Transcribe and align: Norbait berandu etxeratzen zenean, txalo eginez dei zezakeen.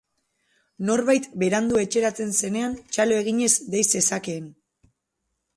Norbait 0.89 1.27
berandu 1.43 1.77
etxeratzen 1.83 2.33
zenean, 2.39 2.75
txalo 2.97 3.21
eginez 3.25 3.53
dei 3.77 3.85
zezakeen. 3.93 4.53